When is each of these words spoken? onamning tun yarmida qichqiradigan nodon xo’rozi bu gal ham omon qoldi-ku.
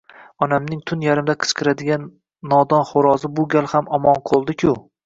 onamning 0.45 0.79
tun 0.91 1.03
yarmida 1.07 1.35
qichqiradigan 1.45 2.09
nodon 2.55 2.89
xo’rozi 2.95 3.35
bu 3.39 3.49
gal 3.57 3.73
ham 3.77 3.97
omon 4.01 4.29
qoldi-ku. 4.35 4.79